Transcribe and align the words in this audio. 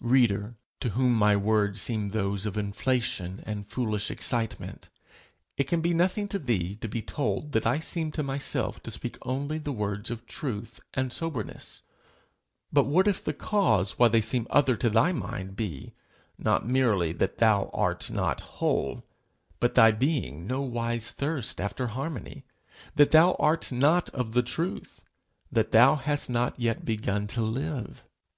Reader 0.00 0.56
to 0.80 0.88
whom 0.96 1.12
my 1.12 1.36
words 1.36 1.78
seem 1.82 2.08
those 2.08 2.46
of 2.46 2.56
inflation 2.56 3.42
and 3.44 3.66
foolish 3.66 4.10
excitement, 4.10 4.88
it 5.58 5.64
can 5.64 5.82
be 5.82 5.92
nothing 5.92 6.26
to 6.28 6.38
thee 6.38 6.76
to 6.76 6.88
be 6.88 7.02
told 7.02 7.52
that 7.52 7.66
I 7.66 7.80
seem 7.80 8.10
to 8.12 8.22
myself 8.22 8.82
to 8.82 8.90
speak 8.90 9.18
only 9.20 9.58
the 9.58 9.72
words 9.74 10.10
of 10.10 10.24
truth 10.24 10.80
and 10.94 11.12
soberness; 11.12 11.82
but 12.72 12.86
what 12.86 13.06
if 13.06 13.22
the 13.22 13.34
cause 13.34 13.98
why 13.98 14.08
they 14.08 14.22
seem 14.22 14.46
other 14.48 14.74
to 14.74 14.88
thy 14.88 15.12
mind 15.12 15.54
be 15.54 15.92
not 16.38 16.66
merely 16.66 17.12
that 17.12 17.36
thou 17.36 17.68
art 17.74 18.10
not 18.10 18.40
whole, 18.40 19.04
but 19.60 19.74
that 19.74 19.82
thy 19.82 19.90
being 19.90 20.46
nowise 20.46 21.10
thirsts 21.10 21.60
after 21.60 21.88
harmony, 21.88 22.46
that 22.96 23.10
thou 23.10 23.32
art 23.34 23.70
not 23.70 24.08
of 24.14 24.32
the 24.32 24.42
truth, 24.42 25.02
that 25.52 25.72
thou 25.72 25.96
hast 25.96 26.30
not 26.30 26.58
yet 26.58 26.86
begun 26.86 27.26
to 27.26 27.42
live? 27.42 28.06